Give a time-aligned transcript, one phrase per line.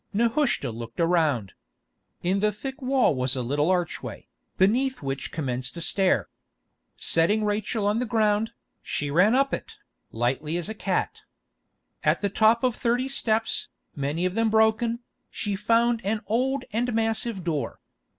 [0.13, 1.53] Nehushta looked around.
[2.23, 4.27] In the thick wall was a little archway,
[4.57, 6.27] beneath which commenced a stair.
[6.97, 8.51] Setting Rachel on the ground,
[8.81, 9.77] she ran up it,
[10.11, 11.21] lightly as a cat.
[12.03, 16.91] At the top of thirty steps, many of them broken, she found an old and
[16.93, 17.79] massive door.